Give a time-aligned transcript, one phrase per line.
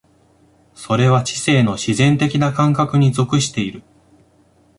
[0.73, 3.83] それは知性の自然的な感覚に属している。